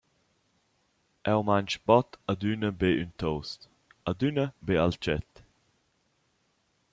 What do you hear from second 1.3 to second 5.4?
Eu mang bod adüna be ün toast, adüna be alchet.»